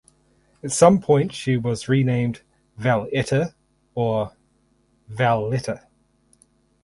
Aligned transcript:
At 0.63 0.71
some 0.71 0.99
point 0.99 1.31
she 1.31 1.57
was 1.57 1.87
renamed 1.87 2.41
Valetta 2.75 3.53
(or 3.93 4.31
"Valletta"). 5.07 5.85